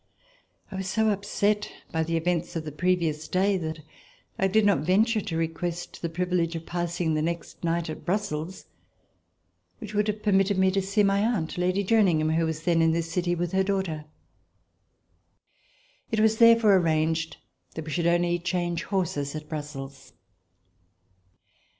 I 0.71 0.77
was 0.77 0.87
so 0.89 1.11
upset 1.11 1.71
by 1.91 2.01
the 2.01 2.17
events 2.17 2.55
of 2.55 2.65
the 2.65 2.71
previous 2.71 3.27
day, 3.27 3.55
that 3.57 3.81
I 4.39 4.47
did 4.47 4.65
not 4.65 4.79
venture 4.79 5.21
to 5.21 5.37
request 5.37 6.01
the 6.01 6.09
privilege 6.09 6.55
of 6.55 6.65
passing 6.65 7.13
the 7.13 7.21
next 7.21 7.63
night 7.63 7.87
at 7.87 8.03
Brussels, 8.03 8.65
which 9.77 9.93
would 9.93 10.07
have 10.07 10.23
permitted 10.23 10.57
me 10.57 10.71
to 10.71 10.81
see 10.81 11.03
my 11.03 11.19
aunt, 11.19 11.55
Lady 11.55 11.83
Jerningham, 11.83 12.31
who 12.33 12.47
was 12.47 12.63
then 12.63 12.81
in 12.81 12.93
this 12.93 13.11
city 13.11 13.35
with 13.35 13.51
her 13.51 13.61
daughter. 13.63 14.05
It 16.09 16.19
was 16.19 16.39
therefore 16.39 16.77
arranged 16.77 17.37
that 17.75 17.85
we 17.85 17.91
should 17.91 18.07
only 18.07 18.39
change 18.39 18.85
horses 18.85 19.35
at 19.35 19.47
Brussels. 19.47 20.13